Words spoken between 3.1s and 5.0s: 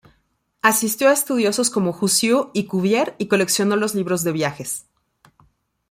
y coleccionó los libros de viajes.